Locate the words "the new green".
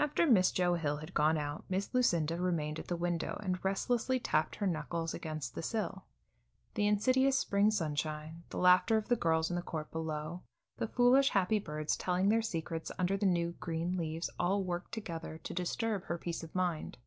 13.16-13.96